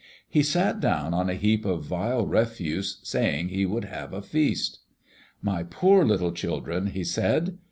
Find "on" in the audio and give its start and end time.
1.13-1.29